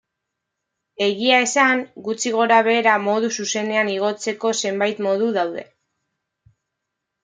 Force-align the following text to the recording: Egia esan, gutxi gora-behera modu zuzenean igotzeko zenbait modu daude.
Egia 1.07 1.37
esan, 1.47 1.83
gutxi 2.09 2.33
gora-behera 2.37 2.97
modu 3.05 3.31
zuzenean 3.39 3.95
igotzeko 3.99 4.55
zenbait 4.67 5.07
modu 5.11 5.33
daude. 5.41 5.71